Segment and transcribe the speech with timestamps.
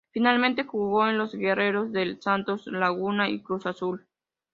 [0.09, 4.07] Finalmente, jugó en los Guerreros del Santos Laguna y Cruz Azul.